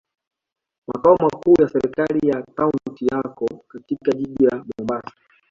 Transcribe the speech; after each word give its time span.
Makao 0.87 1.17
makuu 1.19 1.61
ya 1.61 1.67
serikali 1.69 2.29
ya 2.29 2.43
kaunti 2.55 3.05
yako 3.11 3.47
katika 3.67 4.11
jiji 4.11 4.45
la 4.45 4.65
Mombasa. 4.77 5.11